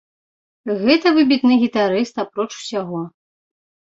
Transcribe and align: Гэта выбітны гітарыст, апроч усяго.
Гэта 0.85 1.07
выбітны 1.17 1.53
гітарыст, 1.63 2.15
апроч 2.23 2.47
усяго. 2.59 2.99